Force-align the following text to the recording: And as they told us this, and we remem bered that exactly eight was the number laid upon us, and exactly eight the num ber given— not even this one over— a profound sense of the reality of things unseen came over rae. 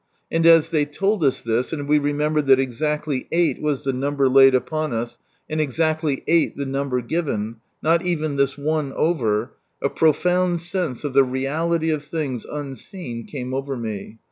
And 0.31 0.47
as 0.47 0.69
they 0.69 0.85
told 0.85 1.23
us 1.23 1.41
this, 1.41 1.71
and 1.71 1.87
we 1.87 1.99
remem 1.99 2.33
bered 2.33 2.47
that 2.47 2.59
exactly 2.59 3.27
eight 3.31 3.61
was 3.61 3.83
the 3.83 3.93
number 3.93 4.27
laid 4.27 4.55
upon 4.55 4.93
us, 4.93 5.19
and 5.47 5.61
exactly 5.61 6.23
eight 6.27 6.57
the 6.57 6.65
num 6.65 6.89
ber 6.89 7.01
given— 7.01 7.57
not 7.83 8.03
even 8.03 8.35
this 8.35 8.57
one 8.57 8.93
over— 8.93 9.53
a 9.79 9.91
profound 9.91 10.61
sense 10.63 11.03
of 11.03 11.13
the 11.13 11.23
reality 11.23 11.91
of 11.91 12.03
things 12.03 12.45
unseen 12.45 13.25
came 13.27 13.53
over 13.53 13.75
rae. 13.75 14.17